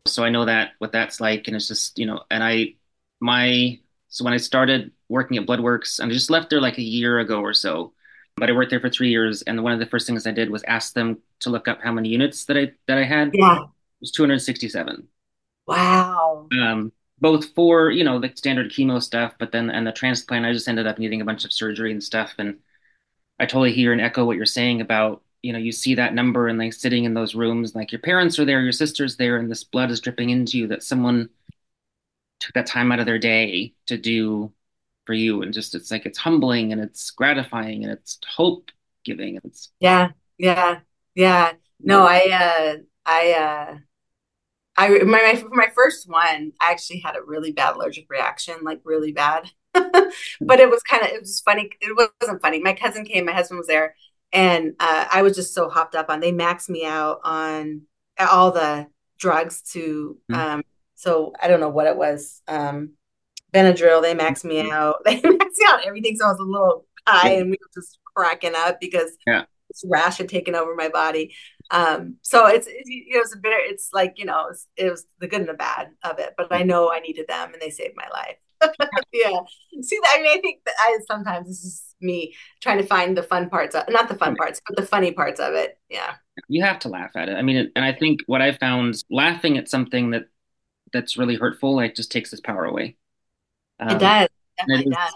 So 0.07 0.25
I 0.25 0.31
know 0.31 0.45
that 0.45 0.73
what 0.79 0.93
that's 0.93 1.21
like, 1.21 1.47
and 1.47 1.57
it's 1.57 1.69
just 1.69 1.99
you 1.99 2.07
know, 2.07 2.23
and 2.31 2.45
I 2.45 2.75
my 3.21 3.79
so 4.09 4.25
when 4.25 4.35
I 4.35 4.39
started 4.39 4.91
working 5.09 5.39
at 5.39 5.47
Bloodworks, 5.47 6.01
and 6.01 6.11
I 6.11 6.15
just 6.15 6.31
left 6.31 6.51
there 6.51 6.61
like 6.61 6.77
a 6.77 6.83
year 6.83 7.19
ago 7.19 7.41
or 7.41 7.55
so, 7.55 7.93
but 8.37 8.49
I 8.49 8.53
worked 8.53 8.71
there 8.71 8.81
for 8.81 8.89
three 8.89 9.11
years, 9.11 9.43
and 9.43 9.63
one 9.63 9.73
of 9.73 9.79
the 9.79 9.87
first 9.87 10.07
things 10.07 10.27
I 10.27 10.33
did 10.33 10.51
was 10.51 10.63
ask 10.65 10.95
them 10.95 11.19
to 11.41 11.51
look 11.51 11.69
up 11.69 11.81
how 11.83 11.93
many 11.93 12.09
units 12.09 12.45
that 12.47 12.57
I 12.57 12.73
that 12.87 12.99
I 12.99 13.05
had. 13.05 13.31
Yeah, 13.35 13.63
it 13.63 13.69
was 14.01 14.13
267. 14.13 15.07
Wow. 15.67 16.49
Um, 16.61 16.93
both 17.21 17.55
for 17.55 17.91
you 17.91 18.05
know 18.05 18.19
the 18.19 18.33
standard 18.35 18.71
chemo 18.71 19.03
stuff, 19.03 19.35
but 19.39 19.53
then 19.53 19.71
and 19.71 19.87
the 19.87 19.93
transplant, 19.93 20.47
I 20.47 20.53
just 20.53 20.69
ended 20.69 20.87
up 20.87 20.99
needing 20.99 21.21
a 21.21 21.25
bunch 21.25 21.45
of 21.45 21.53
surgery 21.53 21.93
and 21.93 22.03
stuff. 22.03 22.35
And 22.39 22.59
I 23.39 23.47
totally 23.47 23.73
hear 23.73 23.93
and 23.93 24.01
echo 24.01 24.25
what 24.25 24.37
you're 24.37 24.47
saying 24.47 24.81
about 24.81 25.23
you 25.43 25.53
know 25.53 25.59
you 25.59 25.73
see 25.73 25.95
that 25.97 26.15
number 26.15 26.49
and 26.49 26.59
like 26.59 26.73
sitting 26.73 27.05
in 27.05 27.15
those 27.15 27.35
rooms, 27.35 27.75
like 27.75 27.93
your 27.93 28.01
parents 28.01 28.39
are 28.39 28.45
there, 28.45 28.61
your 28.61 28.73
sister's 28.73 29.17
there, 29.17 29.37
and 29.37 29.51
this 29.51 29.65
blood 29.65 29.91
is 29.91 30.01
dripping 30.01 30.31
into 30.31 30.59
you. 30.59 30.67
That 30.67 30.83
someone 30.83 31.29
took 32.41 32.55
that 32.55 32.67
time 32.67 32.91
out 32.91 32.99
of 32.99 33.07
their 33.07 33.19
day 33.21 33.75
to 33.87 33.97
do 33.97 34.53
for 35.05 35.15
you 35.15 35.43
and 35.43 35.53
just 35.53 35.75
it's 35.75 35.91
like 35.91 36.07
it's 36.07 36.19
humbling 36.19 36.73
and 36.73 36.81
it's 36.81 37.11
gratifying 37.11 37.83
and 37.83 37.93
it's 37.93 38.19
hope 38.29 38.71
giving 39.05 39.39
it's 39.45 39.73
yeah 39.81 40.11
yeah 40.39 40.79
yeah 41.15 41.53
no 41.81 42.07
i 42.07 42.21
uh 42.31 42.77
i 43.05 43.33
uh 43.33 43.79
I 44.77 44.89
my 45.05 45.37
for 45.37 45.55
my 45.55 45.69
first 45.75 46.09
one, 46.09 46.53
I 46.61 46.71
actually 46.71 47.01
had 47.01 47.17
a 47.17 47.23
really 47.25 47.53
bad 47.53 47.77
allergic 47.77 48.07
reaction, 48.09 48.57
like 48.63 48.81
really 48.85 49.13
bad. 49.13 49.51
but 49.75 50.61
it 50.61 50.71
was 50.71 50.83
kind 50.83 51.03
of 51.03 51.11
it 51.11 51.21
was 51.21 51.41
funny. 51.41 51.71
It 51.81 52.11
wasn't 52.21 52.41
funny. 52.41 52.61
My 52.61 52.73
cousin 52.73 53.05
came, 53.05 53.27
my 53.27 53.33
husband 53.33 53.59
was 53.59 53.67
there, 53.67 53.95
and 54.33 54.75
uh, 54.81 55.07
I 55.13 55.23
was 55.23 55.37
just 55.37 55.55
so 55.55 55.69
hopped 55.69 55.95
up 55.95 56.09
on. 56.09 56.21
They 56.21 56.33
maxed 56.33 56.71
me 56.71 56.87
out 56.87 57.21
on 57.23 57.83
all 58.19 58.51
the 58.51 58.87
drugs 59.19 59.63
to 59.73 60.19
mm-hmm. 60.31 60.41
um, 60.41 60.63
so 60.95 61.33
I 61.41 61.49
don't 61.49 61.61
know 61.61 61.69
what 61.69 61.87
it 61.87 61.97
was. 61.97 62.41
Um, 62.49 62.93
Benadryl, 63.55 64.03
they 64.03 64.15
maxed 64.15 64.45
me 64.53 64.71
out. 64.71 65.03
They 65.05 65.21
maxed 65.21 65.59
me 65.59 65.67
out 65.67 65.85
everything. 65.85 66.17
So 66.17 66.27
I 66.27 66.31
was 66.31 66.41
a 66.41 66.45
little 66.45 66.87
high 67.07 67.33
and 67.33 67.51
we 67.51 67.59
were 67.61 67.71
just 67.75 67.99
cracking 68.15 68.55
up 68.57 68.81
because 68.81 69.11
yeah. 69.27 69.45
this 69.69 69.85
rash 69.89 70.19
had 70.19 70.29
taken 70.29 70.55
over 70.55 70.75
my 70.75 70.89
body. 70.89 71.35
Um, 71.71 72.17
so 72.23 72.47
it's, 72.47 72.67
it, 72.67 72.85
you 72.87 73.15
know, 73.15 73.21
it's 73.21 73.35
a 73.35 73.39
bit, 73.39 73.53
it's 73.55 73.91
like, 73.93 74.15
you 74.19 74.25
know, 74.25 74.47
it 74.47 74.51
was, 74.51 74.67
it 74.77 74.91
was, 74.91 75.07
the 75.21 75.27
good 75.29 75.41
and 75.41 75.49
the 75.49 75.55
bad 75.55 75.89
of 76.05 76.19
it, 76.19 76.35
but 76.37 76.53
I 76.53 76.63
know 76.63 76.93
I 76.93 77.01
needed 77.01 77.27
them 77.29 77.53
and 77.53 77.63
they 77.63 77.71
saved 77.71 77.95
my 77.97 78.09
life. 78.13 78.37
yeah. 79.13 79.41
See, 79.81 79.99
I 80.13 80.23
mean, 80.23 80.39
I 80.39 80.41
think 80.41 80.61
that 80.67 80.75
I 80.79 80.99
sometimes 81.07 81.49
this 81.49 81.65
is 81.65 81.95
me 82.01 82.35
trying 82.61 82.79
to 82.79 82.87
find 82.87 83.17
the 83.17 83.23
fun 83.23 83.49
parts, 83.49 83.75
of, 83.75 83.85
not 83.89 84.09
the 84.09 84.15
fun 84.15 84.37
parts, 84.37 84.61
but 84.67 84.77
the 84.77 84.87
funny 84.87 85.13
parts 85.13 85.41
of 85.41 85.55
it. 85.55 85.79
Yeah. 85.89 86.15
You 86.49 86.65
have 86.65 86.79
to 86.81 86.89
laugh 86.89 87.11
at 87.17 87.29
it. 87.29 87.37
I 87.37 87.43
mean, 87.43 87.71
and 87.75 87.85
I 87.85 87.93
think 87.93 88.21
what 88.27 88.43
I 88.43 88.53
found 88.53 89.03
laughing 89.11 89.59
at 89.59 89.69
something 89.69 90.11
that 90.11 90.27
that's 90.93 91.17
really 91.17 91.37
hurtful, 91.37 91.75
like 91.75 91.95
just 91.95 92.13
takes 92.13 92.33
its 92.33 92.41
power 92.41 92.65
away. 92.65 92.97
Um, 93.83 93.97
it 93.97 93.99
does. 93.99 94.29
Definitely 94.59 94.93
it 94.93 94.95
does. 94.95 95.13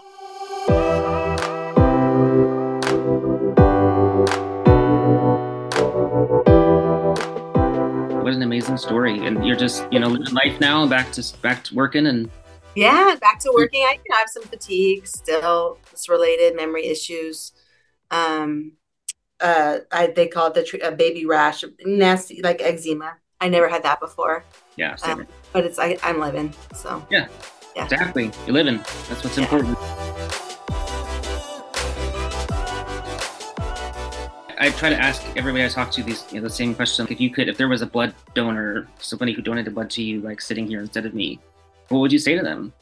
What 8.21 8.33
an 8.33 8.41
amazing 8.41 8.75
story! 8.75 9.25
And 9.25 9.45
you're 9.45 9.55
just, 9.55 9.85
you 9.89 9.99
know, 9.99 10.07
living 10.07 10.33
life 10.33 10.59
now, 10.59 10.85
back 10.85 11.13
to 11.13 11.23
back 11.41 11.63
to 11.65 11.75
working, 11.75 12.07
and 12.07 12.29
yeah, 12.75 13.15
back 13.21 13.39
to 13.39 13.51
working. 13.55 13.83
I 13.83 13.93
can 13.93 14.17
have 14.17 14.27
some 14.27 14.43
fatigue 14.43 15.07
still. 15.07 15.77
It's 15.93 16.09
related 16.09 16.57
memory 16.57 16.87
issues. 16.87 17.53
Um, 18.11 18.73
uh, 19.39 19.77
I 19.93 20.07
they 20.07 20.27
call 20.27 20.47
it 20.47 20.55
the 20.55 20.85
a 20.85 20.91
baby 20.91 21.25
rash, 21.25 21.63
nasty 21.85 22.41
like 22.41 22.61
eczema. 22.61 23.15
I 23.39 23.47
never 23.47 23.69
had 23.69 23.83
that 23.83 24.01
before. 24.01 24.43
Yeah, 24.75 24.97
um, 25.03 25.25
but 25.53 25.63
it's 25.63 25.79
I, 25.79 25.97
I'm 26.03 26.19
living. 26.19 26.53
So 26.75 27.05
yeah, 27.09 27.29
yeah, 27.77 27.83
exactly. 27.83 28.31
You're 28.45 28.53
living. 28.53 28.77
That's 28.77 29.23
what's 29.23 29.37
yeah. 29.37 29.43
important. 29.43 29.77
I 34.59 34.71
try 34.71 34.89
to 34.89 34.97
ask 34.97 35.23
everybody 35.37 35.63
I 35.63 35.67
talk 35.67 35.91
to 35.91 36.03
these 36.03 36.25
you 36.31 36.41
know, 36.41 36.47
the 36.47 36.53
same 36.53 36.73
question. 36.73 37.07
If 37.09 37.21
you 37.21 37.29
could, 37.29 37.47
if 37.47 37.57
there 37.57 37.67
was 37.67 37.83
a 37.83 37.85
blood 37.85 38.15
donor, 38.33 38.87
somebody 38.97 39.31
who 39.31 39.43
donated 39.43 39.75
blood 39.75 39.91
to 39.91 40.01
you, 40.01 40.21
like 40.21 40.41
sitting 40.41 40.67
here 40.67 40.79
instead 40.79 41.05
of 41.05 41.13
me, 41.13 41.39
what 41.89 41.99
would 41.99 42.11
you 42.11 42.17
say 42.17 42.35
to 42.35 42.41
them? 42.41 42.73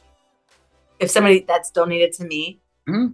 If 0.99 1.11
somebody 1.11 1.43
that's 1.45 1.71
donated 1.71 2.13
to 2.13 2.23
me, 2.23 2.61
mm-hmm. 2.87 3.11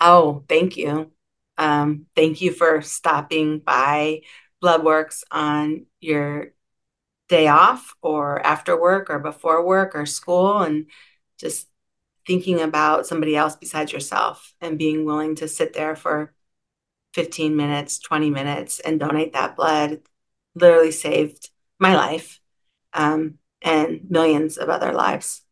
oh, 0.00 0.42
thank 0.48 0.78
you. 0.78 1.10
Um, 1.58 2.06
thank 2.16 2.40
you 2.40 2.52
for 2.52 2.80
stopping 2.80 3.58
by 3.58 4.22
Bloodworks 4.62 5.22
on 5.30 5.84
your 6.00 6.53
day 7.34 7.48
off 7.48 7.96
or 8.00 8.38
after 8.46 8.80
work 8.80 9.10
or 9.10 9.18
before 9.18 9.66
work 9.66 9.96
or 9.96 10.06
school 10.06 10.58
and 10.62 10.86
just 11.36 11.66
thinking 12.28 12.60
about 12.60 13.08
somebody 13.08 13.34
else 13.34 13.56
besides 13.56 13.92
yourself 13.92 14.54
and 14.60 14.78
being 14.78 15.04
willing 15.04 15.34
to 15.34 15.48
sit 15.48 15.72
there 15.72 15.96
for 15.96 16.32
15 17.12 17.56
minutes, 17.56 17.98
20 17.98 18.30
minutes 18.30 18.78
and 18.78 19.00
donate 19.00 19.32
that 19.32 19.56
blood 19.56 20.02
literally 20.54 20.92
saved 20.92 21.50
my 21.80 21.96
life 21.96 22.40
um, 22.92 23.38
and 23.60 24.08
millions 24.08 24.56
of 24.56 24.68
other 24.68 24.92
lives. 24.92 25.43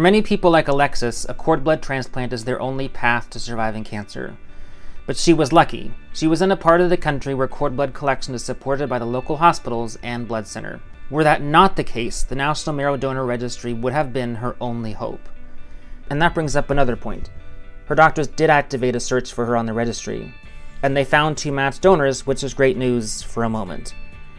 For 0.00 0.04
many 0.04 0.22
people 0.22 0.50
like 0.50 0.66
Alexes, 0.66 1.26
a 1.28 1.34
cord 1.34 1.62
blood 1.62 1.82
transplant 1.82 2.32
is 2.32 2.46
their 2.46 2.58
only 2.58 2.88
path 2.88 3.28
to 3.28 3.38
surviving 3.38 3.84
cancer. 3.84 4.34
But 5.04 5.18
she 5.18 5.34
was 5.34 5.52
lucky. 5.52 5.92
She 6.14 6.26
was 6.26 6.40
in 6.40 6.50
a 6.50 6.56
part 6.56 6.80
of 6.80 6.88
the 6.88 6.96
country 6.96 7.34
where 7.34 7.46
cord 7.46 7.76
blood 7.76 7.92
collection 7.92 8.34
is 8.34 8.42
supported 8.42 8.88
by 8.88 8.98
the 8.98 9.04
local 9.04 9.36
hospitals 9.36 9.98
and 10.02 10.26
blood 10.26 10.46
center. 10.46 10.80
Were 11.10 11.22
that 11.24 11.42
not 11.42 11.76
the 11.76 11.84
case, 11.84 12.22
the 12.22 12.34
National 12.34 12.74
Marrow 12.74 12.96
Donor 12.96 13.26
Registry 13.26 13.74
would 13.74 13.92
have 13.92 14.10
been 14.10 14.36
her 14.36 14.56
only 14.58 14.92
hope. 14.92 15.28
And 16.08 16.22
that 16.22 16.32
brings 16.32 16.56
up 16.56 16.70
another 16.70 16.96
point. 16.96 17.28
Her 17.84 17.94
doctors 17.94 18.28
did 18.28 18.48
activate 18.48 18.96
a 18.96 19.00
search 19.00 19.34
for 19.34 19.44
her 19.44 19.54
on 19.54 19.66
the 19.66 19.74
registry, 19.74 20.34
and 20.82 20.96
they 20.96 21.04
found 21.04 21.36
two 21.36 21.52
matched 21.52 21.82
donors, 21.82 22.26
which 22.26 22.42
is 22.42 22.54
great 22.54 22.78
news 22.78 23.20
for 23.20 23.44
a 23.44 23.50
moment. 23.50 23.94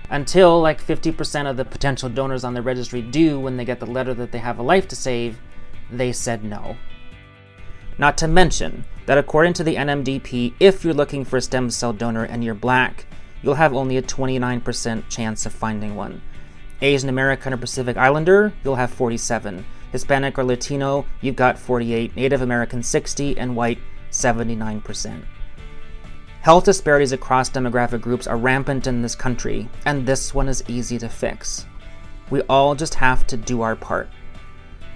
Until 0.09 0.59
like 0.59 0.83
50% 0.83 1.47
of 1.47 1.55
the 1.55 1.65
potential 1.65 2.09
donors 2.09 2.43
on 2.43 2.55
the 2.55 2.63
registry 2.63 3.03
do 3.03 3.39
when 3.39 3.57
they 3.57 3.63
get 3.63 3.79
the 3.79 3.85
letter 3.85 4.15
that 4.15 4.31
they 4.31 4.39
have 4.39 4.57
a 4.57 4.63
life 4.63 4.87
to 4.87 4.95
save, 4.95 5.37
they 5.91 6.12
said 6.12 6.43
no. 6.43 6.77
Not 7.98 8.17
to 8.19 8.27
mention 8.27 8.86
that 9.05 9.17
according 9.17 9.53
to 9.53 9.63
the 9.63 9.75
NMDP, 9.75 10.53
if 10.60 10.83
you're 10.83 10.93
looking 10.93 11.25
for 11.25 11.38
a 11.38 11.41
stem 11.41 11.69
cell 11.69 11.93
donor 11.93 12.24
and 12.24 12.43
you're 12.43 12.53
black, 12.53 13.05
you'll 13.41 13.55
have 13.55 13.74
only 13.74 13.98
a 13.98 14.01
29% 14.01 15.03
chance 15.10 15.45
of 15.45 15.53
finding 15.53 15.95
one. 15.95 16.21
Asian 16.81 17.10
American 17.10 17.53
or 17.53 17.57
Pacific 17.57 17.98
Islander, 17.98 18.53
you'll 18.63 18.75
have 18.75 18.91
47. 18.91 19.65
Hispanic 19.91 20.39
or 20.39 20.43
Latino, 20.43 21.05
you've 21.19 21.36
got 21.36 21.60
48. 21.60 22.15
Native 22.15 22.41
American, 22.41 22.81
60. 22.81 23.38
And 23.38 23.55
white, 23.55 23.79
79%. 24.12 25.24
Health 26.41 26.63
disparities 26.63 27.12
across 27.12 27.51
demographic 27.51 28.01
groups 28.01 28.25
are 28.25 28.38
rampant 28.38 28.88
in 28.88 29.03
this 29.03 29.13
country, 29.13 29.69
and 29.86 30.07
this 30.07 30.33
one 30.33 30.48
is 30.48 30.63
easy 30.67 30.98
to 30.98 31.07
fix. 31.07 31.67
We 32.31 32.41
all 32.43 32.74
just 32.74 32.95
have 32.95 33.27
to 33.27 33.38
do 33.38 33.62
our 33.62 33.75
part. 33.75 34.10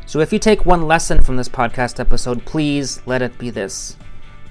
So 0.07 0.19
if 0.19 0.31
you 0.31 0.37
take 0.37 0.65
one 0.65 0.87
lesson 0.87 1.21
from 1.21 1.35
this 1.35 1.49
podcast 1.49 1.99
episode, 1.99 2.45
please 2.45 3.01
let 3.07 3.23
it 3.23 3.37
be 3.39 3.49
this. 3.49 3.97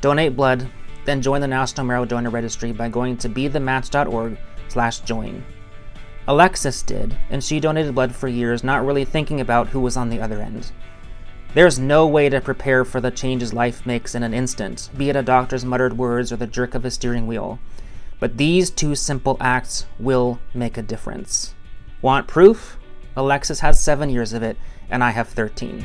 Donate 0.01 0.35
blood, 0.35 0.69
then 1.05 1.23
join 1.23 1.41
the 1.41 1.47
National 1.47 1.87
Marrow 1.87 2.05
Donor 2.05 2.31
Registry 2.31 2.73
by 2.73 2.89
going 2.89 3.17
to 3.19 3.29
bethematch.org 3.29 4.37
slash 4.69 5.01
join. 5.01 5.45
Alexes 6.27 6.83
did, 6.83 7.17
and 7.31 7.43
she 7.43 7.61
donated 7.61 7.95
blood 7.95 8.15
for 8.15 8.27
years, 8.27 8.65
not 8.65 8.85
really 8.85 9.05
thinking 9.05 9.41
about 9.41 9.69
who 9.69 9.79
was 9.79 9.97
on 9.97 10.09
the 10.09 10.21
other 10.21 10.41
end. 10.41 10.73
There's 11.55 11.79
no 11.79 12.05
way 12.07 12.29
to 12.31 12.41
prepare 12.41 12.85
for 12.85 13.01
the 13.01 13.13
changes 13.13 13.55
life 13.55 13.87
makes 13.87 14.17
in 14.17 14.25
an 14.25 14.35
instant, 14.35 14.90
be 14.97 15.09
it 15.09 15.17
a 15.17 15.23
doctor's 15.23 15.64
muttered 15.64 15.97
words 15.97 16.33
or 16.33 16.37
the 16.37 16.49
jerk 16.49 16.75
of 16.75 16.85
a 16.85 16.90
steering 16.90 17.29
wheel. 17.29 17.61
But 18.19 18.38
these 18.38 18.71
two 18.71 18.97
simple 18.97 19.37
acts 19.40 19.87
will 20.01 20.40
make 20.53 20.77
a 20.77 20.83
difference. 20.83 21.55
Want 22.03 22.27
proof? 22.27 22.77
Alexes 23.17 23.61
has 23.61 23.81
seven 23.81 24.11
years 24.11 24.33
of 24.33 24.43
it, 24.43 24.57
and 24.90 25.03
I 25.03 25.11
have 25.11 25.29
13. 25.29 25.85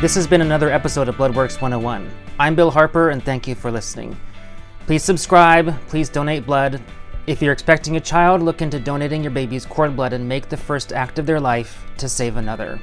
This 0.00 0.14
has 0.16 0.26
been 0.26 0.42
another 0.42 0.70
episode 0.70 1.08
of 1.08 1.16
Bloodworks 1.16 1.62
101. 1.62 2.10
I'm 2.38 2.54
Bill 2.54 2.70
Harper, 2.70 3.08
and 3.08 3.24
thank 3.24 3.48
you 3.48 3.54
for 3.54 3.70
listening. 3.70 4.14
Please 4.86 5.02
subscribe, 5.02 5.74
please 5.88 6.10
donate 6.10 6.44
blood. 6.44 6.82
If 7.26 7.40
you're 7.40 7.54
expecting 7.54 7.96
a 7.96 8.00
child, 8.00 8.42
look 8.42 8.60
into 8.60 8.78
donating 8.78 9.22
your 9.22 9.30
baby's 9.30 9.64
cord 9.64 9.96
blood 9.96 10.12
and 10.12 10.28
make 10.28 10.50
the 10.50 10.58
first 10.58 10.92
act 10.92 11.18
of 11.18 11.24
their 11.24 11.40
life 11.40 11.86
to 11.96 12.06
save 12.06 12.36
another. 12.36 12.78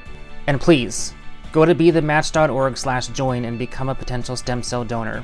And 0.47 0.59
please, 0.59 1.13
go 1.51 1.63
to 1.63 1.75
bethematch.org 1.75 2.75
slash 2.75 3.09
join 3.09 3.45
and 3.45 3.59
become 3.59 3.89
a 3.89 3.95
potential 3.95 4.35
stem 4.35 4.63
cell 4.63 4.83
donor. 4.83 5.23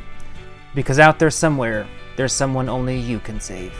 Because 0.75 0.99
out 0.99 1.17
there 1.17 1.31
somewhere, 1.31 1.87
there's 2.15 2.33
someone 2.33 2.69
only 2.69 2.99
you 2.99 3.17
can 3.19 3.39
save. 3.39 3.73